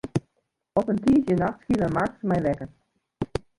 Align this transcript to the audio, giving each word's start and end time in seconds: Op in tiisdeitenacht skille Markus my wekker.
Op 0.79 0.87
in 0.93 1.01
tiisdeitenacht 1.03 1.61
skille 1.61 1.91
Markus 1.99 2.27
my 2.31 2.37
wekker. 2.47 2.69